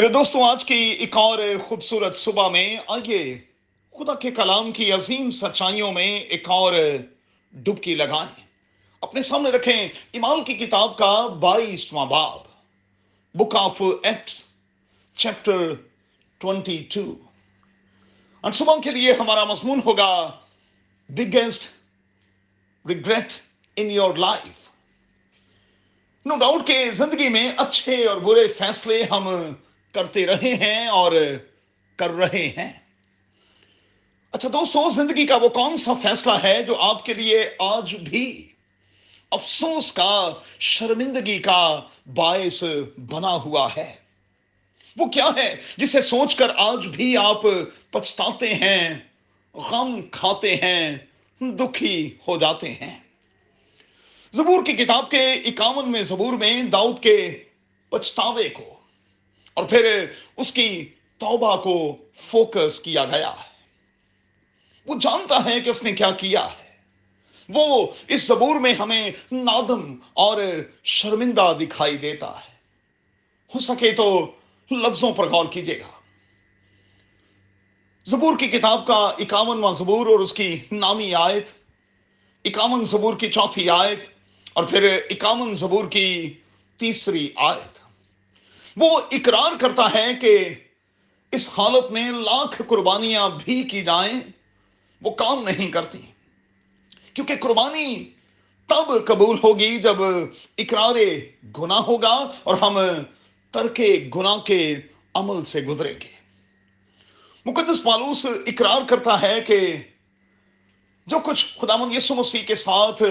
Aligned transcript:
میرے 0.00 0.12
دوستوں، 0.12 0.42
آج 0.42 0.64
کی 0.64 0.74
ایک 0.74 1.16
اور 1.16 1.38
خوبصورت 1.68 2.18
صبح 2.18 2.48
میں 2.48 2.76
آئیے، 2.86 3.38
خدا 3.94 4.14
کے 4.14 4.30
کلام 4.30 4.72
کی 4.72 4.92
عظیم 4.92 5.30
سچائیوں 5.30 5.92
میں 5.92 6.20
ایک 6.20 6.48
اور 6.50 6.72
ڈبکی 7.52 7.94
لگائیں۔ 7.94 8.46
اپنے 9.02 9.22
سامنے 9.22 9.50
رکھیں 9.50 9.88
ایمال 10.12 10.42
کی 10.44 10.54
کتاب 10.54 10.96
کا 10.98 11.26
بائیسواں 11.40 12.06
باب 12.06 12.38
book 13.34 13.56
of 13.56 13.82
Acts 14.02 14.42
chapter 15.16 15.74
twenty 16.38 16.84
two 16.94 17.14
اور 18.40 18.52
صبح 18.52 18.80
کے 18.84 18.90
لیے 18.90 19.12
ہمارا 19.12 19.44
مضمون 19.44 19.80
ہوگا 19.86 20.38
biggest 21.08 21.68
regret 22.88 23.32
in 23.76 23.90
your 23.90 24.14
life 24.16 24.68
no 26.26 26.36
doubt 26.36 26.66
کہ 26.66 26.90
زندگی 26.90 27.28
میں 27.28 27.50
اچھے 27.56 28.04
اور 28.04 28.16
برے 28.16 28.48
فیصلے 28.48 29.02
ہم 29.10 29.28
کرتے 29.92 30.26
رہے 30.26 30.54
ہیں 30.54 30.86
اور 30.86 31.12
کر 31.96 32.10
رہے 32.10 32.48
ہیں۔ 32.58 32.72
اچھا 34.32 34.48
دوستوں 34.48 34.90
زندگی 34.90 35.26
کا 35.26 35.36
وہ 35.36 35.48
کون 35.48 35.76
سا 35.76 35.92
فیصلہ 36.02 36.32
ہے 36.42 36.62
جو 36.62 36.76
آپ 36.76 37.04
کے 37.04 37.14
لیے 37.14 37.50
آج 37.58 37.94
بھی 37.94 38.48
افسوس 39.30 39.92
کا، 39.92 40.32
شرمندگی 40.58 41.38
کا 41.38 41.80
باعث 42.14 42.64
بنا 42.96 43.34
ہوا 43.34 43.68
ہے؟ 43.76 43.94
وہ 44.96 45.06
کیا 45.06 45.28
ہے 45.36 45.56
جسے 45.76 46.00
سوچ 46.00 46.34
کر 46.34 46.50
آج 46.56 46.86
بھی 46.86 47.16
آپ 47.16 47.42
پچھتاتے 47.90 48.54
ہیں، 48.54 48.98
غم 49.54 50.02
کھاتے 50.02 50.56
ہیں، 50.56 50.96
دکھی 51.40 52.14
ہو 52.28 52.36
جاتے 52.36 52.70
ہیں؟ 52.70 53.00
زبور 54.32 54.64
کی 54.64 54.72
کتاب 54.72 55.10
کے 55.10 55.32
اکاون 55.32 55.92
میں 55.92 56.02
زبور 56.02 56.32
میں 56.32 56.62
داؤد 56.62 57.02
کے 57.02 57.44
پچھتاوے 57.88 58.48
کو 58.48 58.79
اور 59.54 59.64
پھر 59.64 60.06
اس 60.36 60.52
کی 60.52 60.94
توبہ 61.18 61.56
کو 61.56 61.96
فوکس 62.16 62.80
کیا 62.80 63.04
گیا۔ 63.04 63.30
ہے 63.30 63.50
وہ 64.86 64.94
جانتا 65.00 65.44
ہے 65.44 65.60
کہ 65.60 65.70
اس 65.70 65.82
نے 65.82 65.92
کیا 65.92 66.10
کیا۔ 66.10 66.46
ہے 66.46 66.70
وہ 67.48 67.86
اس 68.08 68.26
زبور 68.26 68.60
میں 68.60 68.74
ہمیں 68.74 69.10
نادم 69.32 69.96
اور 70.12 70.42
شرمندہ 70.84 71.52
دکھائی 71.60 71.96
دیتا 71.96 72.26
ہے۔ 72.26 72.50
ہو 73.54 73.58
سکے 73.58 73.90
تو 73.92 74.32
لفظوں 74.70 75.12
پر 75.12 75.28
غور 75.28 75.44
کیجیے 75.46 75.80
گا۔ 75.80 76.00
زبور 78.04 78.38
کی 78.38 78.48
کتاب 78.48 78.86
کا 78.86 79.12
اکاونواں 79.18 79.74
زبور 79.74 80.06
اور 80.06 80.18
اس 80.18 80.32
کی 80.32 80.58
نامی 80.72 81.14
آیت، 81.14 81.48
اکاون 82.44 82.84
زبور 82.84 83.14
کی 83.14 83.30
چوتھی 83.30 83.70
آیت 83.70 84.00
اور 84.52 84.64
پھر 84.64 85.00
اکاون 85.10 85.54
زبور 85.54 85.84
کی 85.84 86.38
تیسری 86.76 87.30
آیت۔ 87.36 87.89
وہ 88.80 89.00
اقرار 89.10 89.58
کرتا 89.60 89.94
ہے 89.94 90.14
کہ 90.20 90.54
اس 91.32 91.48
حالت 91.58 91.92
میں 91.92 92.10
لاکھ 92.10 92.62
قربانیاں 92.66 93.30
بھی 93.44 93.62
کی 93.62 93.82
جائیں، 93.82 94.20
وہ 95.02 95.10
کام 95.10 95.42
نہیں 95.42 95.70
کرتی۔ 95.70 96.00
کیونکہ 97.14 97.34
قربانی 97.40 98.04
تب 98.66 99.06
قبول 99.06 99.38
ہوگی 99.44 99.78
جب 99.78 99.96
اقرار 100.58 100.94
گناہ 101.58 101.78
ہوگا 101.78 102.32
اور 102.42 102.54
ہم 102.54 102.78
ترک 103.50 103.80
گناہ 104.16 104.36
کے 104.36 104.74
عمل 105.14 105.44
سے 105.44 105.60
گزریں 105.60 105.94
گے۔ 106.00 106.20
مقدس 107.46 107.82
پالوس 107.82 108.26
اقرار 108.46 108.82
کرتا 108.88 109.22
ہے 109.22 109.40
کہ 109.40 109.76
جو 111.06 111.18
کچھ 111.18 111.46
خدا 111.60 111.76
مند 111.76 111.96
یسو 111.96 112.14
مسیح 112.14 112.42
کے 112.42 112.54
ساتھ 112.54 113.02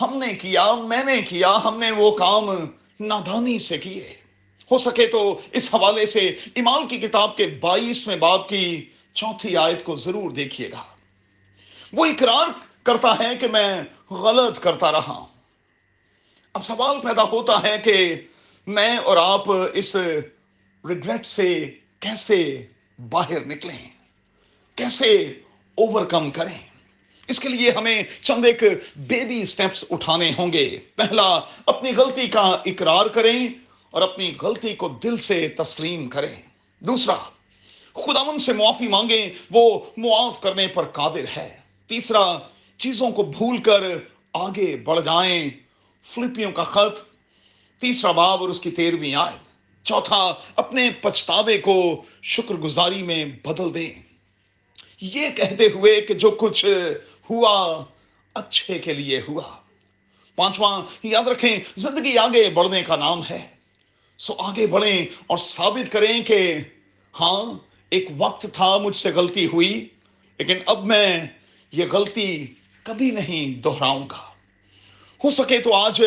ہم 0.00 0.18
نے 0.18 0.34
کیا، 0.34 0.74
میں 0.74 1.04
نے 1.04 1.22
کیا، 1.22 1.58
ہم 1.64 1.78
نے 1.78 1.90
وہ 1.90 2.10
کام 2.10 2.44
نادانی 3.00 3.58
سے 3.58 3.78
کیے۔ 3.78 4.21
ہو 4.72 4.78
سکے 4.78 5.06
تو 5.06 5.40
اس 5.52 5.74
حوالے 5.74 6.06
سے 6.06 6.36
امال 6.56 6.86
کی 6.88 6.98
کتاب 6.98 7.36
کے 7.36 7.46
بائیسویں 7.46 8.16
باب 8.16 8.48
کی 8.48 8.88
چوتھی 9.14 9.56
آیت 9.56 9.84
کو 9.84 9.94
ضرور 9.94 10.30
دیکھیے 10.30 10.70
گا۔ 10.70 10.82
وہ 11.92 12.06
اقرار 12.06 12.46
کرتا 12.82 13.14
ہے 13.18 13.36
کہ 13.40 13.48
میں 13.48 13.82
غلط 14.10 14.60
کرتا 14.60 14.92
رہا 14.92 15.12
ہوں۔ 15.12 15.26
اب 16.52 16.64
سوال 16.64 17.00
پیدا 17.00 17.22
ہوتا 17.22 17.62
ہے 17.62 17.78
کہ 17.84 18.14
میں 18.66 18.96
اور 18.96 19.16
آپ 19.16 19.44
اس 19.74 19.96
ریگریٹ 20.88 21.26
سے 21.26 21.74
کیسے 22.00 22.66
باہر 23.10 23.46
نکلیں؟ 23.46 23.88
کیسے 24.74 25.14
اوور 25.74 26.06
کم 26.06 26.30
کریں؟ 26.30 26.58
اس 27.28 27.40
کے 27.40 27.48
لیے 27.48 27.70
ہمیں 27.70 28.02
چند 28.22 28.44
ایک 28.44 28.62
بیبی 28.96 29.46
سٹیپس 29.46 29.84
اٹھانے 29.90 30.32
ہوں 30.38 30.52
گے۔ 30.52 30.78
پہلا، 30.96 31.40
اپنی 31.66 31.96
غلطی 31.96 32.28
کا 32.28 32.62
اقرار 32.66 33.06
کریں۔ 33.06 33.48
اور 33.92 34.02
اپنی 34.02 34.34
غلطی 34.42 34.74
کو 34.74 34.88
دل 34.88 35.16
سے 35.16 35.48
تسلیم 35.48 36.08
کریں۔ 36.08 36.42
دوسرا 36.80 37.14
خداون 37.94 38.38
سے 38.38 38.52
معافی 38.52 38.88
مانگیں، 38.88 39.28
وہ 39.50 39.80
معاف 39.96 40.40
کرنے 40.40 40.66
پر 40.66 40.84
قادر 40.84 41.24
ہے۔ 41.36 41.56
تیسرا، 41.86 42.38
چیزوں 42.78 43.10
کو 43.10 43.22
بھول 43.22 43.56
کر 43.56 43.80
آگے 44.32 44.76
بڑھ 44.76 45.00
جائیں۔ 45.00 45.50
فلپیوں 46.02 46.52
کا 46.52 46.64
خط، 46.64 46.98
تیسرا 47.80 48.10
باب 48.10 48.40
اور 48.40 48.48
اس 48.48 48.60
کی 48.60 48.70
تیرویں 48.70 49.14
آئے 49.14 49.36
چوتھا، 49.84 50.34
اپنے 50.56 50.90
پچھتاوے 51.00 51.58
کو 51.58 52.02
شکر 52.22 52.54
گزاری 52.54 53.02
میں 53.02 53.24
بدل 53.24 53.74
دیں۔ 53.74 53.92
یہ 55.00 55.28
کہتے 55.36 55.66
ہوئے 55.74 56.00
کہ 56.00 56.14
جو 56.14 56.30
کچھ 56.30 56.64
ہوا 57.30 57.84
اچھے 58.34 58.78
کے 58.78 58.94
لیے 58.94 59.20
ہوا۔ 59.28 59.56
پانچواں، 60.36 60.82
یاد 61.02 61.28
رکھیں، 61.28 61.58
زندگی 61.76 62.18
آگے 62.18 62.50
بڑھنے 62.50 62.82
کا 62.82 62.96
نام 62.96 63.22
ہے۔ 63.30 63.61
سو 64.22 64.34
آگے 64.38 64.66
بڑھیں 64.66 65.06
اور 65.26 65.36
ثابت 65.36 65.92
کریں 65.92 66.22
کہ 66.22 66.56
ہاں 67.20 67.58
ایک 67.90 68.08
وقت 68.18 68.46
تھا 68.52 68.76
مجھ 68.76 68.96
سے 68.96 69.10
غلطی 69.10 69.46
ہوئی، 69.46 69.88
لیکن 70.38 70.56
اب 70.66 70.84
میں 70.84 71.26
یہ 71.72 71.84
غلطی 71.92 72.46
کبھی 72.82 73.10
نہیں 73.10 73.62
دہراؤں 73.62 74.06
گا۔ 74.10 74.22
ہو 75.24 75.30
سکے 75.30 75.58
تو 75.58 75.74
آج 75.74 76.02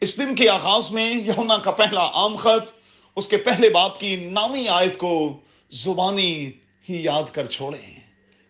اس 0.00 0.18
دن 0.18 0.34
کے 0.34 0.48
آغاز 0.48 0.90
میں 0.90 1.14
یونا 1.14 1.56
کا 1.56 1.70
پہلا 1.70 2.04
عام 2.14 2.36
خط، 2.36 2.70
اس 3.16 3.26
کے 3.26 3.36
پہلے 3.36 3.70
باپ 3.70 4.00
کی 4.00 4.16
نامی 4.16 4.68
آیت 4.68 4.98
کو 4.98 5.40
زبانی 5.70 6.50
ہی 6.88 7.02
یاد 7.02 7.22
کر 7.32 7.46
چھوڑیں۔ 7.46 8.00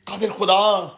قادر 0.04 0.32
خدا، 0.38 0.88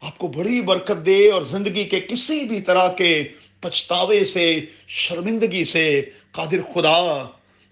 آپ 0.00 0.18
کو 0.18 0.26
بڑی 0.26 0.60
برکت 0.60 1.06
دے 1.06 1.30
اور 1.30 1.42
زندگی 1.42 1.84
کے 1.84 2.00
کسی 2.00 2.44
بھی 2.44 2.60
طرح 2.60 2.92
کے 2.92 3.28
پچھتاوے 3.62 4.24
سے، 4.24 4.60
شرمندگی 4.88 5.64
سے، 5.64 6.10
قادر 6.30 6.72
خدا، 6.74 7.24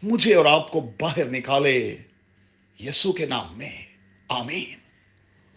مجھے 0.02 0.34
اور 0.34 0.46
آپ 0.46 0.70
کو 0.70 0.90
باہر 1.00 1.24
نکالے۔ 1.24 1.96
یسو 2.80 3.12
کے 3.12 3.26
نام 3.26 3.58
میں، 3.58 3.82
آمین۔ 4.28 4.79